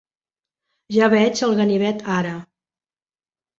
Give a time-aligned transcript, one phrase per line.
[0.95, 2.35] Ja veig el ganivet ara.